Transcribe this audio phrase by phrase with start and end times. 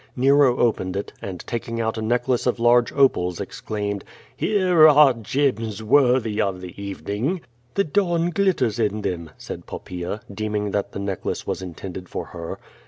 [0.15, 4.03] Nero opened it, and taking out a necklace of large opals, exclaimed:
[4.35, 7.41] '*Here are gems worthy of tlie evening!"
[7.75, 12.57] "The dawn glitters in them," said Poppaea, deeming that the necklace was intended for her.